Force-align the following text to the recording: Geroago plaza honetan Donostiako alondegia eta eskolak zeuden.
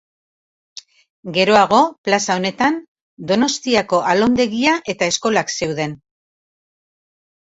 Geroago 1.33 1.81
plaza 2.07 2.37
honetan 2.39 2.79
Donostiako 3.31 3.99
alondegia 4.13 4.73
eta 4.95 5.09
eskolak 5.13 5.53
zeuden. 5.59 5.93